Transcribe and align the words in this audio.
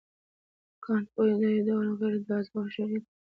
کانت 0.83 1.07
وویل 1.13 1.39
دا 1.41 1.49
یو 1.53 1.63
ډول 1.67 1.87
غیر 1.99 2.15
جذابه 2.27 2.59
هوښیاري 2.61 2.97
ده. 3.01 3.09